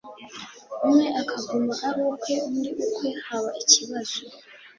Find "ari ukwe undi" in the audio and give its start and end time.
1.87-2.69